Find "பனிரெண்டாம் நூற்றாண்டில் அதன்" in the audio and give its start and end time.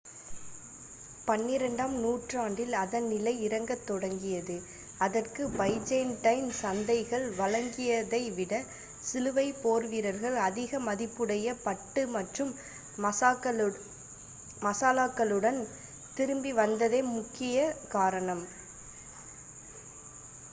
1.25-3.07